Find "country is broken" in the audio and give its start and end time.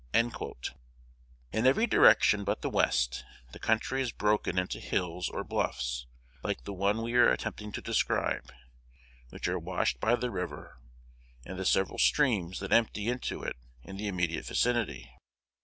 3.59-4.57